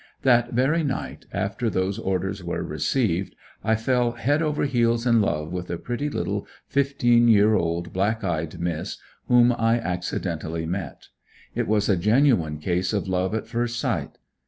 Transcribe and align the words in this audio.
That 0.23 0.53
very 0.53 0.81
night, 0.83 1.27
after 1.31 1.69
those 1.69 1.99
orders 1.99 2.43
were 2.43 2.63
received, 2.63 3.35
I 3.63 3.75
fell 3.75 4.13
head 4.13 4.41
over 4.41 4.65
heels 4.65 5.05
in 5.05 5.21
love 5.21 5.51
with 5.53 5.69
a 5.69 5.77
pretty 5.77 6.09
little 6.09 6.47
fifteen 6.65 7.27
year 7.27 7.53
old, 7.53 7.93
black 7.93 8.23
eyed 8.23 8.59
miss, 8.59 8.97
whom 9.27 9.51
I 9.51 9.77
accidently 9.77 10.65
met. 10.65 11.09
It 11.53 11.67
was 11.67 11.87
a 11.87 11.97
genuine 11.97 12.57
case 12.57 12.93
of 12.93 13.07
love 13.07 13.35
at 13.35 13.45
first 13.45 13.79
sight. 13.79 14.17